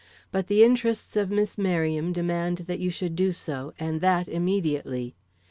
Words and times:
But 0.31 0.47
the 0.47 0.63
interests 0.63 1.15
of 1.15 1.29
Miss 1.29 1.59
Merriam 1.59 2.11
demand 2.11 2.59
that 2.65 2.79
you 2.79 2.89
should 2.89 3.15
do 3.15 3.31
so, 3.31 3.71
and 3.77 4.01
that 4.01 4.27
immediately. 4.27 5.13